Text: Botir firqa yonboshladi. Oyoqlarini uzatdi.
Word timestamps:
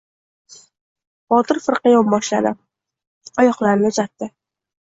Botir 1.33 1.59
firqa 1.67 1.93
yonboshladi. 1.97 2.55
Oyoqlarini 3.47 3.95
uzatdi. 3.95 4.35